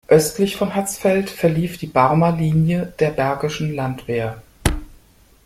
Östlich 0.07 0.55
von 0.55 0.73
Hatzfeld 0.73 1.29
verlief 1.29 1.77
die 1.77 1.85
Barmer 1.85 2.31
Linie 2.35 2.91
der 2.97 3.11
Bergischen 3.11 3.71
Landwehr. 3.75 4.41